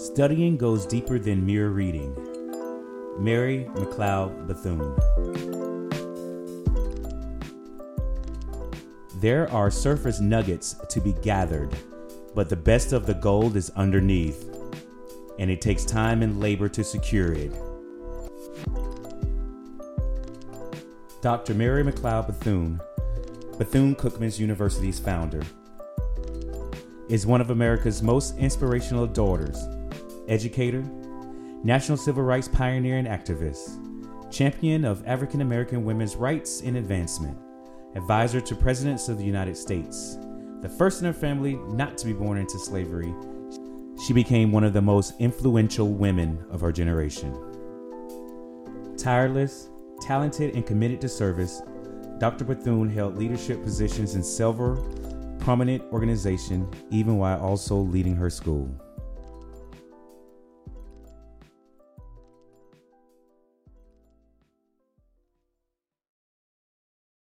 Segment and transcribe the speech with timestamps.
[0.00, 2.14] Studying goes deeper than mere reading.
[3.18, 4.96] Mary McLeod Bethune.
[9.16, 11.76] There are surface nuggets to be gathered,
[12.34, 14.48] but the best of the gold is underneath,
[15.38, 17.52] and it takes time and labor to secure it.
[21.20, 21.52] Dr.
[21.52, 22.80] Mary McLeod Bethune,
[23.58, 25.42] Bethune Cookman University's founder,
[27.10, 29.62] is one of America's most inspirational daughters,
[30.30, 30.82] educator,
[31.64, 33.76] national civil rights pioneer and activist,
[34.32, 37.36] champion of African American women's rights and advancement,
[37.96, 40.16] advisor to presidents of the United States,
[40.62, 43.12] the first in her family not to be born into slavery.
[44.06, 47.36] She became one of the most influential women of her generation.
[48.96, 49.68] Tireless,
[50.00, 51.60] talented, and committed to service,
[52.18, 52.44] Dr.
[52.44, 54.76] Bethune held leadership positions in several
[55.40, 58.70] prominent organizations, even while also leading her school.